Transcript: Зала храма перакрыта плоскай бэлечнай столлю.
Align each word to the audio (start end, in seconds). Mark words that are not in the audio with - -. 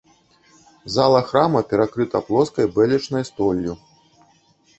Зала 0.93 1.21
храма 1.31 1.61
перакрыта 1.73 2.17
плоскай 2.31 2.67
бэлечнай 2.79 3.23
столлю. 3.31 3.73